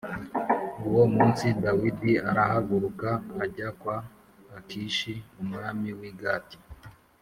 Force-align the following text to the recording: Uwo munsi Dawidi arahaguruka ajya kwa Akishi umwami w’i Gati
Uwo 0.87 1.03
munsi 1.13 1.45
Dawidi 1.63 2.11
arahaguruka 2.29 3.09
ajya 3.43 3.69
kwa 3.79 3.97
Akishi 4.57 5.13
umwami 5.41 5.89
w’i 5.99 6.13
Gati 6.21 6.57